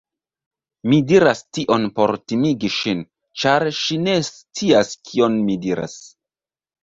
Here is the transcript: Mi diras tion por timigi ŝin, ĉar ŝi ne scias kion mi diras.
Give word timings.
Mi 0.91 0.97
diras 1.09 1.41
tion 1.57 1.83
por 1.99 2.13
timigi 2.31 2.71
ŝin, 2.77 3.03
ĉar 3.41 3.67
ŝi 3.81 3.99
ne 4.07 4.15
scias 4.29 4.91
kion 5.11 5.37
mi 5.51 5.59
diras. 5.67 5.97